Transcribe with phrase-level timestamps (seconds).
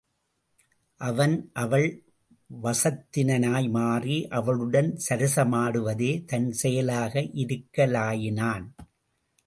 [1.01, 2.03] அவன், அவள்
[2.63, 7.19] வசத்தினனாய் மாறி அவளுடன் சரசமாடுவதே தன் செயலாக
[7.19, 8.65] இருக்கலாயினான்.